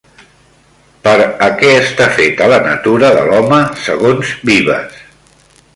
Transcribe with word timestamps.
Per 1.07 1.13
a 1.47 1.49
què 1.59 1.69
està 1.81 2.07
feta 2.15 2.49
la 2.55 2.59
natura 2.69 3.13
de 3.19 3.27
l'home 3.29 3.61
segons 3.87 4.35
Vives? 4.53 4.99